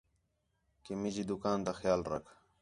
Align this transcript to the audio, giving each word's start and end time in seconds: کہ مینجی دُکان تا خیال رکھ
کہ 0.83 0.91
مینجی 1.01 1.23
دُکان 1.29 1.59
تا 1.65 1.71
خیال 1.79 2.01
رکھ 2.11 2.29